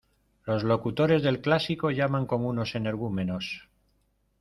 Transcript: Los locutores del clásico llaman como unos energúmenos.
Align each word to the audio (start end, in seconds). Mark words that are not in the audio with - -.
Los 0.45 0.63
locutores 0.63 1.21
del 1.21 1.41
clásico 1.41 1.91
llaman 1.91 2.25
como 2.25 2.49
unos 2.49 2.73
energúmenos. 2.73 3.69